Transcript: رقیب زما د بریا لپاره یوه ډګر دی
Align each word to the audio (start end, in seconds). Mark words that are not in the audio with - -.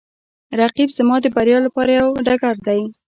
رقیب 0.59 0.89
زما 0.97 1.15
د 1.21 1.25
بریا 1.35 1.57
لپاره 1.65 1.91
یوه 1.99 2.23
ډګر 2.27 2.55
دی 2.67 2.81